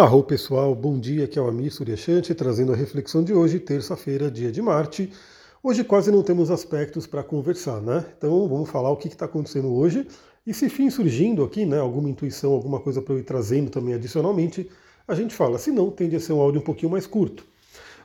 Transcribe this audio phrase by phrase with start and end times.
[0.00, 4.30] Arro pessoal, bom dia, aqui é o Amir Suryashanti trazendo a reflexão de hoje, terça-feira,
[4.30, 5.12] dia de Marte.
[5.60, 8.06] Hoje quase não temos aspectos para conversar, né?
[8.16, 10.06] Então vamos falar o que está acontecendo hoje
[10.46, 13.92] e se fim surgindo aqui, né, alguma intuição, alguma coisa para eu ir trazendo também
[13.92, 14.70] adicionalmente,
[15.08, 17.44] a gente fala, se não, tende a ser um áudio um pouquinho mais curto.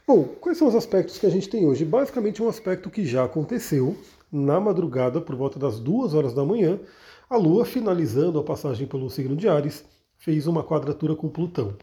[0.08, 1.86] Bom, quais são os aspectos que a gente tem hoje?
[1.86, 3.96] Basicamente um aspecto que já aconteceu
[4.32, 6.80] na madrugada, por volta das duas horas da manhã,
[7.30, 9.86] a Lua finalizando a passagem pelo signo de Ares,
[10.24, 11.74] fez uma quadratura com Plutão.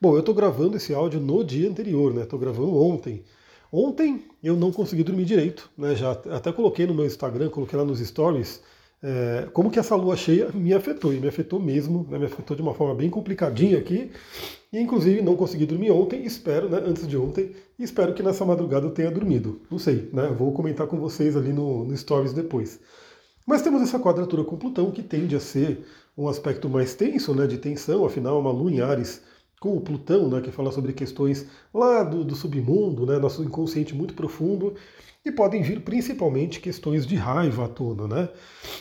[0.00, 2.22] Bom, eu estou gravando esse áudio no dia anterior, né?
[2.22, 3.22] Estou gravando ontem.
[3.70, 5.94] Ontem eu não consegui dormir direito, né?
[5.94, 8.62] Já até coloquei no meu Instagram, coloquei lá nos stories,
[9.02, 12.18] é, como que essa lua cheia me afetou, e me afetou mesmo, né?
[12.18, 14.10] me afetou de uma forma bem complicadinha aqui,
[14.72, 18.86] e inclusive não consegui dormir ontem, espero, né, antes de ontem, espero que nessa madrugada
[18.86, 19.60] eu tenha dormido.
[19.70, 20.28] Não sei, né?
[20.28, 22.80] Vou comentar com vocês ali no, no stories depois.
[23.46, 25.84] Mas temos essa quadratura com Plutão que tende a ser
[26.16, 29.22] um aspecto mais tenso, né, de tensão, afinal, uma lua em Ares
[29.60, 33.94] com o Plutão, né, que fala sobre questões lá do, do submundo, né, nosso inconsciente
[33.94, 34.74] muito profundo,
[35.24, 38.08] e podem vir principalmente questões de raiva à tona.
[38.08, 38.28] Né?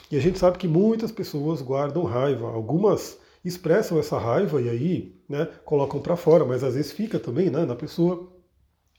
[0.09, 5.15] E a gente sabe que muitas pessoas guardam raiva, algumas expressam essa raiva e aí
[5.27, 8.31] né, colocam para fora, mas às vezes fica também né, na pessoa.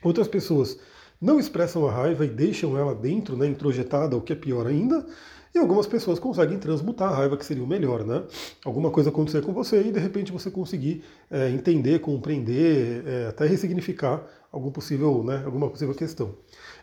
[0.03, 0.79] Outras pessoas
[1.21, 5.07] não expressam a raiva e deixam ela dentro, né, introjetada, o que é pior ainda.
[5.55, 8.23] E algumas pessoas conseguem transmutar a raiva, que seria o melhor, né?
[8.65, 13.47] Alguma coisa acontecer com você e de repente você conseguir é, entender, compreender, é, até
[13.47, 16.35] ressignificar algum possível, né, alguma possível questão.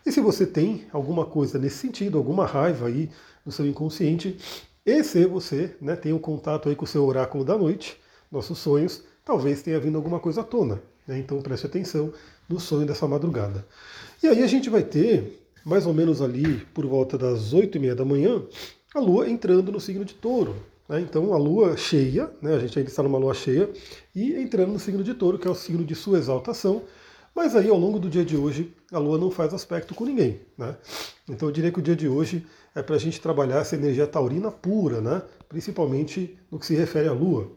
[0.04, 3.08] E se você tem alguma coisa nesse sentido, alguma raiva aí
[3.46, 4.36] no seu inconsciente,
[4.84, 7.96] e se você né, tem um contato aí com o seu oráculo da noite,
[8.30, 10.82] nossos sonhos, talvez tenha vindo alguma coisa à tona.
[11.06, 11.18] Né?
[11.18, 12.12] Então preste atenção
[12.48, 13.64] no sonho dessa madrugada.
[14.22, 17.80] E aí a gente vai ter mais ou menos ali por volta das 8 e
[17.80, 18.42] meia da manhã,
[18.94, 20.56] a Lua entrando no signo de touro.
[20.88, 21.00] Né?
[21.00, 22.54] Então a Lua cheia, né?
[22.54, 23.70] a gente ainda está numa Lua cheia,
[24.14, 26.82] e entrando no signo de touro, que é o signo de sua exaltação.
[27.34, 30.40] Mas aí ao longo do dia de hoje, a Lua não faz aspecto com ninguém.
[30.58, 30.76] Né?
[31.28, 32.44] Então eu diria que o dia de hoje
[32.74, 35.22] é para a gente trabalhar essa energia taurina pura, né?
[35.48, 37.50] principalmente no que se refere à Lua.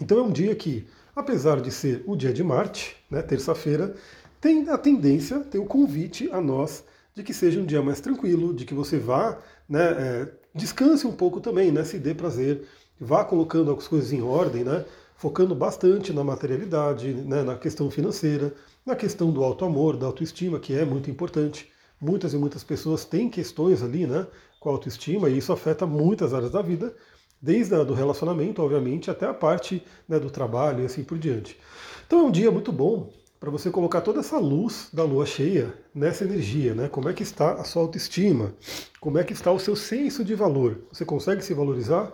[0.00, 3.94] Então é um dia que, apesar de ser o dia de Marte, né, terça-feira,
[4.40, 6.84] tem a tendência, tem o convite a nós
[7.14, 11.12] de que seja um dia mais tranquilo, de que você vá, né, é, descanse um
[11.12, 12.66] pouco também, né, se dê prazer,
[12.98, 14.84] vá colocando as coisas em ordem, né,
[15.16, 18.52] focando bastante na materialidade, né, na questão financeira,
[18.84, 21.70] na questão do alto amor, da autoestima, que é muito importante.
[22.00, 24.26] Muitas e muitas pessoas têm questões ali, né,
[24.58, 26.94] com a autoestima, e isso afeta muitas áreas da vida,
[27.40, 31.58] desde a do relacionamento, obviamente, até a parte né, do trabalho e assim por diante.
[32.06, 33.10] Então é um dia muito bom
[33.42, 36.88] para você colocar toda essa luz da lua cheia nessa energia, né?
[36.88, 38.54] Como é que está a sua autoestima?
[39.00, 40.78] Como é que está o seu senso de valor?
[40.92, 42.12] Você consegue se valorizar?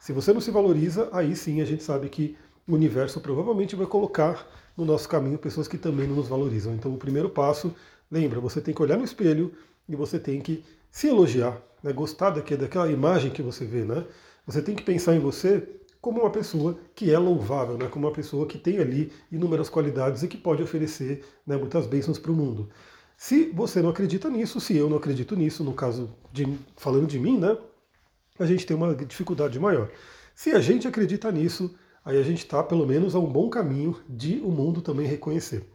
[0.00, 2.36] Se você não se valoriza, aí sim a gente sabe que
[2.66, 6.74] o universo provavelmente vai colocar no nosso caminho pessoas que também não nos valorizam.
[6.74, 7.72] Então o primeiro passo,
[8.10, 9.52] lembra, você tem que olhar no espelho
[9.88, 11.92] e você tem que se elogiar, né?
[11.92, 14.04] gostar daquela imagem que você vê, né?
[14.44, 15.68] Você tem que pensar em você
[16.04, 17.88] como uma pessoa que é louvável, né?
[17.88, 22.18] como uma pessoa que tem ali inúmeras qualidades e que pode oferecer né, muitas bênçãos
[22.18, 22.68] para o mundo.
[23.16, 27.18] Se você não acredita nisso, se eu não acredito nisso, no caso de falando de
[27.18, 27.56] mim, né,
[28.38, 29.88] a gente tem uma dificuldade maior.
[30.34, 33.96] Se a gente acredita nisso, aí a gente está pelo menos a um bom caminho
[34.06, 35.66] de o mundo também reconhecer.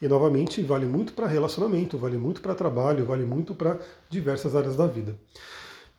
[0.00, 4.76] E novamente vale muito para relacionamento, vale muito para trabalho, vale muito para diversas áreas
[4.76, 5.18] da vida.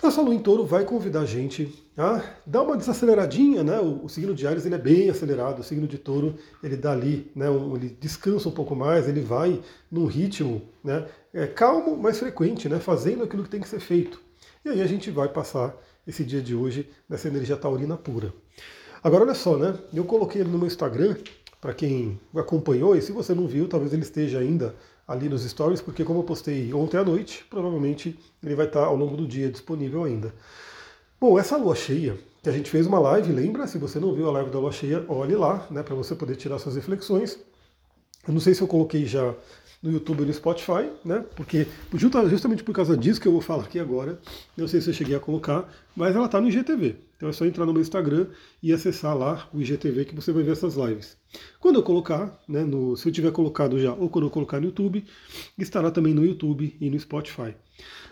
[0.03, 3.79] Então essa lua em touro vai convidar a gente a dar uma desaceleradinha, né?
[3.79, 6.91] O, o, signo de Ares ele é bem acelerado, o signo de touro ele dá
[6.91, 7.49] ali, né?
[7.49, 11.07] Um, ele descansa um pouco mais, ele vai num ritmo né?
[11.33, 12.81] É, calmo, mas frequente, né?
[12.81, 14.19] Fazendo aquilo que tem que ser feito.
[14.65, 15.73] E aí a gente vai passar
[16.05, 18.33] esse dia de hoje nessa energia taurina pura.
[19.01, 19.73] Agora olha só, né?
[19.93, 21.15] Eu coloquei ele no meu Instagram,
[21.61, 24.75] para quem acompanhou, e se você não viu, talvez ele esteja ainda
[25.07, 28.95] ali nos stories, porque como eu postei ontem à noite, provavelmente ele vai estar ao
[28.95, 30.33] longo do dia disponível ainda.
[31.19, 33.67] Bom, essa lua cheia, que a gente fez uma live, lembra?
[33.67, 36.35] Se você não viu a live da lua cheia, olhe lá, né, para você poder
[36.35, 37.39] tirar suas reflexões.
[38.27, 39.33] Eu não sei se eu coloquei já
[39.83, 41.25] no YouTube e no Spotify, né?
[41.35, 44.17] Porque justamente por causa disso que eu vou falar aqui agora,
[44.55, 46.95] não sei se eu cheguei a colocar, mas ela está no IGTV.
[47.17, 48.27] Então é só entrar no meu Instagram
[48.61, 51.17] e acessar lá o IGTV que você vai ver essas lives.
[51.59, 54.67] Quando eu colocar, né, no, se eu tiver colocado já, ou quando eu colocar no
[54.67, 55.03] YouTube,
[55.57, 57.53] estará também no YouTube e no Spotify.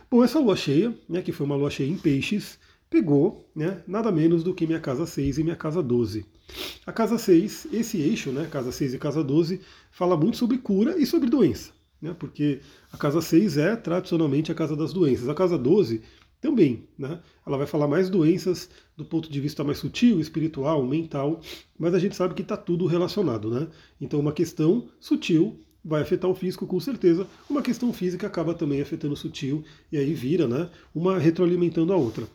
[0.09, 2.59] Bom, essa lua cheia, né, que foi uma lua cheia em peixes,
[2.91, 6.25] pegou né, nada menos do que minha casa 6 e minha casa 12.
[6.85, 10.97] A casa 6, esse eixo, né, casa 6 e casa 12, fala muito sobre cura
[10.99, 11.71] e sobre doença,
[12.01, 12.59] né, porque
[12.91, 15.29] a casa 6 é tradicionalmente a casa das doenças.
[15.29, 16.01] A casa 12
[16.41, 17.19] também, né?
[17.45, 18.67] Ela vai falar mais doenças
[18.97, 21.39] do ponto de vista mais sutil, espiritual, mental,
[21.77, 23.67] mas a gente sabe que está tudo relacionado, né?
[24.01, 28.81] Então uma questão sutil vai afetar o físico com certeza, uma questão física acaba também
[28.81, 30.69] afetando o sutil, e aí vira, né?
[30.93, 32.27] Uma retroalimentando a outra.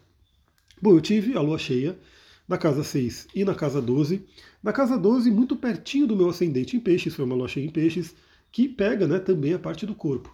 [0.80, 1.98] Bom, eu tive a lua cheia
[2.46, 4.24] na casa 6 e na casa 12.
[4.62, 7.70] Na casa 12, muito pertinho do meu ascendente em peixes, foi uma lua cheia em
[7.70, 8.14] peixes,
[8.52, 10.32] que pega né, também a parte do corpo.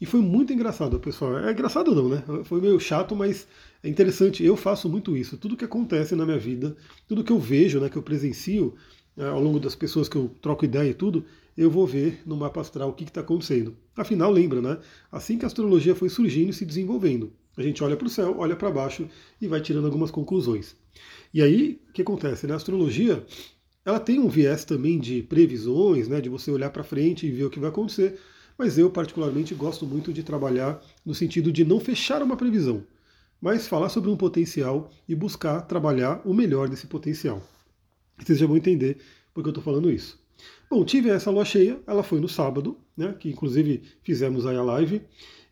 [0.00, 1.38] E foi muito engraçado, pessoal.
[1.38, 2.22] É engraçado não, né?
[2.44, 3.46] Foi meio chato, mas
[3.82, 4.44] é interessante.
[4.44, 5.36] Eu faço muito isso.
[5.36, 6.76] Tudo que acontece na minha vida,
[7.08, 8.74] tudo que eu vejo, né, que eu presencio
[9.16, 11.24] né, ao longo das pessoas que eu troco ideia e tudo,
[11.56, 13.76] eu vou ver no mapa astral o que está acontecendo.
[13.96, 14.78] Afinal, lembra, né?
[15.10, 17.32] Assim que a astrologia foi surgindo e se desenvolvendo.
[17.56, 19.08] A gente olha para o céu, olha para baixo
[19.40, 20.76] e vai tirando algumas conclusões.
[21.32, 22.46] E aí, o que acontece?
[22.46, 22.56] Na né?
[22.56, 23.24] astrologia,
[23.84, 27.44] ela tem um viés também de previsões, né, de você olhar para frente e ver
[27.44, 28.18] o que vai acontecer,
[28.56, 32.84] mas eu particularmente gosto muito de trabalhar no sentido de não fechar uma previsão,
[33.40, 37.42] mas falar sobre um potencial e buscar trabalhar o melhor desse potencial.
[38.18, 38.98] Vocês já vão entender
[39.34, 40.23] por que eu estou falando isso.
[40.74, 44.62] Bom, tive essa lua cheia, ela foi no sábado, né, que inclusive fizemos aí a
[44.64, 45.02] live,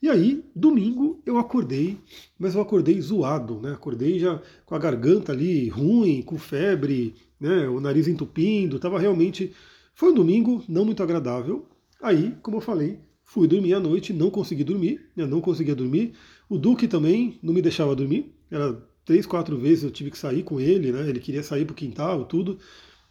[0.03, 1.97] e aí, domingo, eu acordei,
[2.37, 3.71] mas eu acordei zoado, né?
[3.71, 7.69] Acordei já com a garganta ali ruim, com febre, né?
[7.69, 9.53] O nariz entupindo, estava realmente.
[9.95, 11.69] Foi um domingo não muito agradável.
[12.03, 15.25] Aí, como eu falei, fui dormir à noite, não consegui dormir, né?
[15.25, 16.15] não conseguia dormir.
[16.49, 18.35] O Duque também não me deixava dormir.
[18.51, 21.09] Era três, quatro vezes eu tive que sair com ele, né?
[21.09, 22.59] Ele queria sair para o quintal, tudo.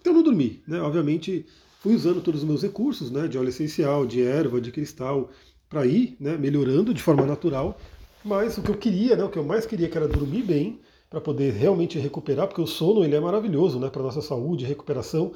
[0.01, 0.81] Então eu não dormi, né?
[0.81, 1.45] Obviamente
[1.81, 3.27] fui usando todos os meus recursos, né?
[3.27, 5.29] De óleo essencial, de erva, de cristal,
[5.67, 7.77] para ir né, melhorando de forma natural.
[8.23, 10.79] Mas o que eu queria, né, o que eu mais queria, que era dormir bem,
[11.09, 15.33] para poder realmente recuperar, porque o sono ele é maravilhoso né, para nossa saúde, recuperação.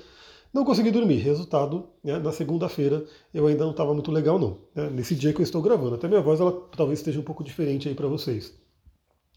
[0.53, 1.15] Não consegui dormir.
[1.15, 3.03] Resultado, né, na segunda-feira
[3.33, 4.59] eu ainda não estava muito legal não.
[4.75, 5.95] Né, nesse dia que eu estou gravando.
[5.95, 8.53] Até minha voz ela talvez esteja um pouco diferente aí para vocês.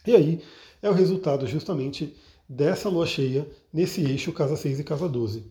[0.06, 0.42] E aí
[0.82, 2.14] é o resultado justamente
[2.48, 5.44] dessa lua cheia nesse eixo casa 6 e casa 12.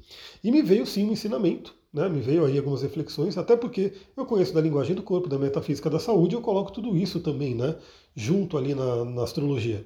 [0.43, 4.25] E me veio sim um ensinamento né, me veio aí algumas reflexões, até porque eu
[4.25, 7.75] conheço da linguagem do corpo, da metafísica da saúde, eu coloco tudo isso também, né,
[8.15, 9.85] junto ali na, na astrologia.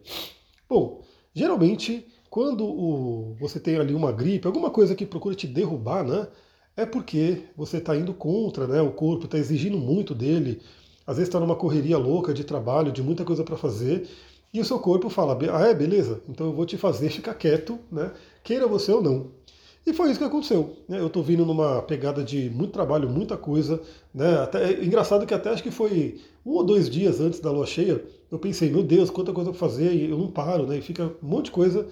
[0.67, 1.03] Bom,
[1.33, 6.27] geralmente, quando o, você tem ali uma gripe, alguma coisa que procura te derrubar, né,
[6.75, 10.61] é porque você está indo contra, né, o corpo está exigindo muito dele,
[11.05, 14.07] às vezes está numa correria louca de trabalho, de muita coisa para fazer,
[14.53, 17.79] e o seu corpo fala, ah é, beleza, então eu vou te fazer ficar quieto,
[17.91, 18.11] né,
[18.43, 19.31] queira você ou não.
[19.85, 20.77] E foi isso que aconteceu.
[20.87, 20.99] Né?
[20.99, 23.81] Eu estou vindo numa pegada de muito trabalho, muita coisa.
[24.13, 24.37] Né?
[24.39, 27.65] Até, é engraçado que até acho que foi um ou dois dias antes da lua
[27.65, 30.77] cheia, eu pensei, meu Deus, quanta coisa para fazer, e eu não paro, né?
[30.77, 31.87] E fica um monte de coisa.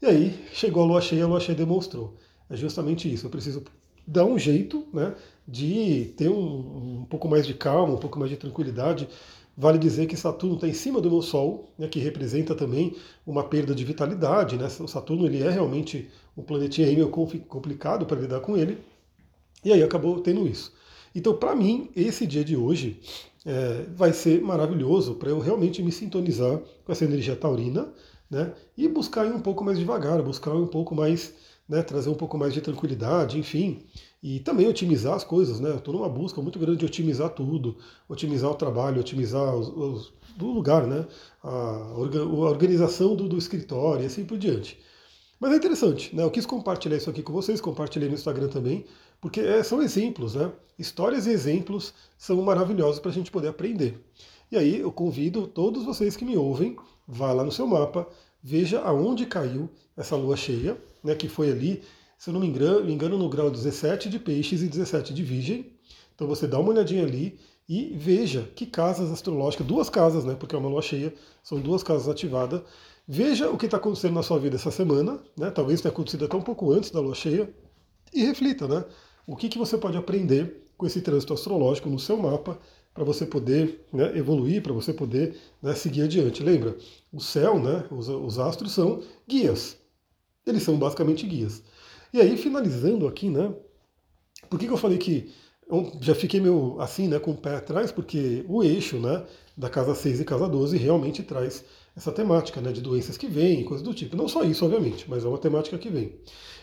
[0.00, 2.14] E aí chegou a lua cheia, a lua cheia demonstrou.
[2.48, 3.26] É justamente isso.
[3.26, 3.62] Eu preciso
[4.06, 5.14] dar um jeito né,
[5.46, 9.08] de ter um, um pouco mais de calma, um pouco mais de tranquilidade.
[9.56, 13.44] Vale dizer que Saturno está em cima do meu Sol, né, que representa também uma
[13.44, 14.56] perda de vitalidade.
[14.56, 14.66] Né?
[14.80, 18.78] O Saturno ele é realmente um planetinha meio complicado para lidar com ele.
[19.64, 20.72] E aí acabou tendo isso.
[21.14, 23.00] Então, para mim, esse dia de hoje
[23.44, 27.92] é, vai ser maravilhoso para eu realmente me sintonizar com essa energia taurina
[28.30, 31.34] né, e buscar ir um pouco mais devagar, buscar um pouco mais,
[31.68, 33.82] né, trazer um pouco mais de tranquilidade, enfim,
[34.22, 35.60] e também otimizar as coisas.
[35.60, 35.74] Né?
[35.74, 37.76] Estou numa busca muito grande de otimizar tudo,
[38.08, 41.06] otimizar o trabalho, otimizar os, os, o lugar, né,
[41.42, 44.78] a, a organização do, do escritório e assim por diante.
[45.40, 46.22] Mas é interessante, né?
[46.22, 48.84] Eu quis compartilhar isso aqui com vocês, compartilhei no Instagram também,
[49.22, 50.52] porque é, são exemplos, né?
[50.78, 54.04] Histórias e exemplos são maravilhosos para a gente poder aprender.
[54.52, 56.76] E aí eu convido todos vocês que me ouvem,
[57.08, 58.06] vá lá no seu mapa,
[58.42, 61.14] veja aonde caiu essa lua cheia, né?
[61.14, 61.82] Que foi ali,
[62.20, 65.22] se eu não me engano, me engano no grau 17 de peixes e 17 de
[65.24, 65.72] virgem.
[66.14, 70.36] Então você dá uma olhadinha ali e veja que casas astrológicas, duas casas, né?
[70.38, 71.12] Porque é uma lua cheia,
[71.42, 72.62] são duas casas ativadas
[73.12, 75.50] Veja o que está acontecendo na sua vida essa semana, né?
[75.50, 77.52] talvez tenha acontecido até um pouco antes da lua cheia,
[78.14, 78.84] e reflita, né?
[79.26, 82.56] O que, que você pode aprender com esse trânsito astrológico no seu mapa
[82.94, 86.40] para você poder né, evoluir, para você poder né, seguir adiante.
[86.40, 86.76] Lembra,
[87.12, 89.76] o céu, né, os, os astros são guias.
[90.46, 91.64] Eles são basicamente guias.
[92.12, 93.52] E aí, finalizando aqui, né?
[94.48, 95.30] Por que, que eu falei que
[95.68, 97.92] eu já fiquei meio assim, né, com o pé atrás?
[97.92, 99.24] Porque o eixo, né,
[99.56, 101.64] da casa 6 e casa 12 realmente traz
[101.96, 104.16] essa temática né, de doenças que vêm, coisas do tipo.
[104.16, 106.14] Não só isso, obviamente, mas é uma temática que vem.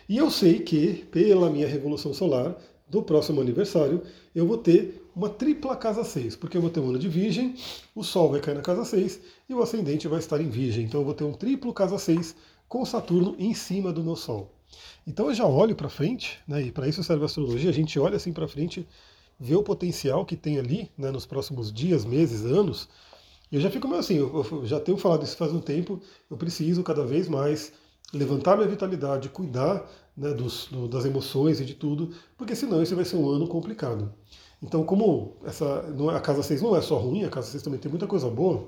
[0.09, 2.57] E eu sei que, pela minha revolução solar,
[2.89, 4.01] do próximo aniversário,
[4.33, 7.55] eu vou ter uma tripla casa 6, porque eu vou ter um ano de virgem,
[7.93, 10.85] o Sol vai cair na casa 6 e o ascendente vai estar em virgem.
[10.85, 12.35] Então eu vou ter um triplo casa 6
[12.67, 14.56] com Saturno em cima do meu Sol.
[15.05, 17.99] Então eu já olho para frente, né, e para isso serve a astrologia, a gente
[17.99, 18.87] olha assim para frente,
[19.39, 22.89] vê o potencial que tem ali né, nos próximos dias, meses, anos,
[23.51, 26.83] Eu já fico meio assim, eu já tenho falado isso faz um tempo, eu preciso
[26.83, 27.71] cada vez mais
[28.13, 32.95] levantar minha vitalidade, cuidar né, dos, do, das emoções e de tudo, porque senão esse
[32.95, 34.13] vai ser um ano complicado.
[34.61, 37.79] Então, como essa, é, a casa 6 não é só ruim, a casa 6 também
[37.79, 38.67] tem muita coisa boa,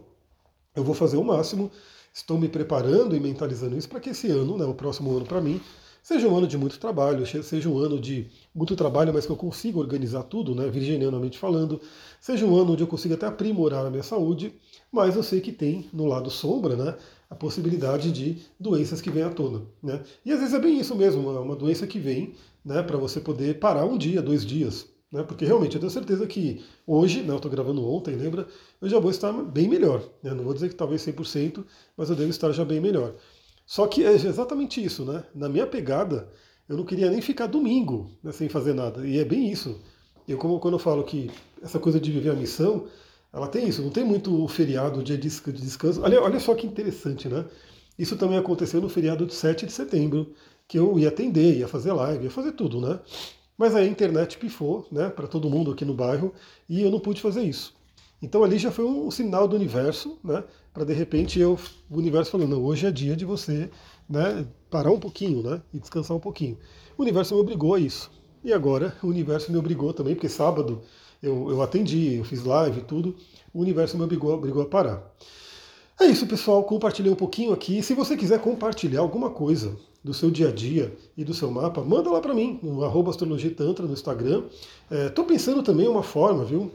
[0.76, 1.72] eu vou fazer o máximo,
[2.14, 5.42] estou me preparando e mentalizando isso para que esse ano, né, o próximo ano para
[5.42, 5.60] mim,
[6.02, 9.36] seja um ano de muito trabalho, seja um ano de muito trabalho, mas que eu
[9.36, 11.80] consiga organizar tudo, né, virginianamente falando,
[12.20, 14.54] seja um ano onde eu consiga até aprimorar a minha saúde,
[14.92, 16.96] mas eu sei que tem no lado sombra, né,
[17.30, 20.02] a possibilidade de doenças que vêm à tona, né?
[20.26, 22.34] E às vezes é bem isso mesmo, uma, uma doença que vem,
[22.66, 25.24] né, para você poder parar um dia, dois dias, né?
[25.24, 28.48] Porque realmente eu tenho certeza que hoje, né, eu estou gravando ontem, lembra?
[28.82, 30.04] Eu já vou estar bem melhor.
[30.22, 30.34] Né?
[30.34, 31.64] Não vou dizer que talvez 100%,
[31.98, 33.16] mas eu devo estar já bem melhor.
[33.70, 35.24] Só que é exatamente isso, né?
[35.36, 36.28] Na minha pegada,
[36.68, 39.06] eu não queria nem ficar domingo né, sem fazer nada.
[39.06, 39.80] E é bem isso.
[40.28, 41.30] Eu, como quando eu falo que
[41.62, 42.88] essa coisa de viver a missão,
[43.32, 46.02] ela tem isso, não tem muito feriado, dia de descanso.
[46.02, 47.46] Olha, olha só que interessante, né?
[47.96, 50.34] Isso também aconteceu no feriado de 7 de setembro,
[50.68, 53.00] que eu ia atender, ia fazer live, ia fazer tudo, né?
[53.56, 56.34] Mas aí a internet pifou, né, para todo mundo aqui no bairro,
[56.68, 57.76] e eu não pude fazer isso.
[58.20, 60.44] Então ali já foi um sinal do universo, né,
[60.80, 61.60] para de repente eu,
[61.92, 63.70] o universo falando, não, hoje é dia de você,
[64.10, 66.58] né, parar um pouquinho, né, e descansar um pouquinho.
[66.98, 68.10] O universo me obrigou a isso.
[68.42, 70.82] E agora o universo me obrigou também, porque sábado
[71.22, 73.14] eu, eu atendi, eu fiz live tudo,
[73.54, 75.14] o universo me obrigou, obrigou a parar.
[76.00, 76.64] É isso, pessoal.
[76.64, 77.84] Compartilhei um pouquinho aqui.
[77.84, 81.84] Se você quiser compartilhar alguma coisa do seu dia a dia e do seu mapa,
[81.84, 84.46] manda lá para mim, no arroba astrologitantra no Instagram.
[84.90, 86.72] Estou é, pensando também uma forma, viu,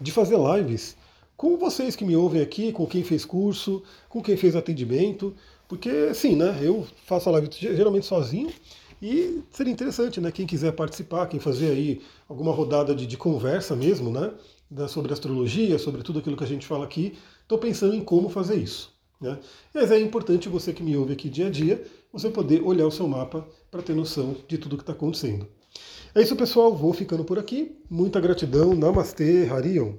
[0.00, 0.96] de fazer lives
[1.38, 5.32] com vocês que me ouvem aqui, com quem fez curso, com quem fez atendimento,
[5.68, 8.50] porque sim, né, eu faço a live geralmente sozinho
[9.00, 13.76] e seria interessante, né, quem quiser participar, quem fazer aí alguma rodada de, de conversa
[13.76, 14.32] mesmo, né,
[14.88, 18.56] sobre astrologia, sobre tudo aquilo que a gente fala aqui, estou pensando em como fazer
[18.56, 18.92] isso.
[19.20, 19.38] Né?
[19.72, 22.90] Mas é importante você que me ouve aqui dia a dia, você poder olhar o
[22.90, 25.46] seu mapa para ter noção de tudo que está acontecendo.
[26.14, 26.74] É isso, pessoal.
[26.74, 27.76] Vou ficando por aqui.
[27.88, 28.74] Muita gratidão.
[28.74, 29.92] Namastê, Harion.